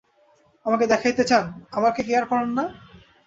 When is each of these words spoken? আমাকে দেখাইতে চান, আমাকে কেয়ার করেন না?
আমাকে 0.65 0.85
দেখাইতে 0.87 1.23
চান, 1.23 1.45
আমাকে 1.71 1.99
কেয়ার 2.03 2.25
করেন 2.25 2.49
না? 2.57 2.65